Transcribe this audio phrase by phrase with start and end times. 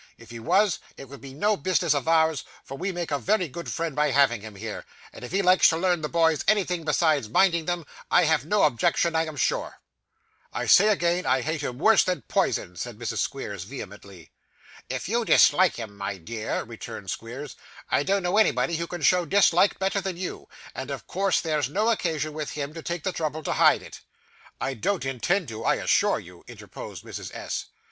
[0.17, 3.47] If he was, it would be no business of ours, for we make a very
[3.47, 6.83] good friend by having him here; and if he likes to learn the boys anything
[6.83, 9.79] besides minding them, I have no objection I am sure.'
[10.53, 13.19] 'I say again, I hate him worse than poison,' said Mrs.
[13.19, 14.31] Squeers vehemently.
[14.89, 17.55] 'If you dislike him, my dear,' returned Squeers,
[17.91, 21.69] 'I don't know anybody who can show dislike better than you, and of course there's
[21.69, 24.01] no occasion, with him, to take the trouble to hide it.'
[24.61, 27.31] 'I don't intend to, I assure you,' interposed Mrs.
[27.35, 27.67] S.